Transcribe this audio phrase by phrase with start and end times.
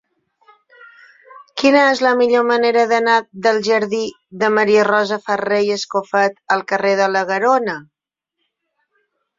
[1.61, 3.19] Quina és la millor manera d'anar
[3.49, 4.01] del jardí
[4.45, 7.81] de Maria Rosa Farré i Escofet al carrer de la Garona?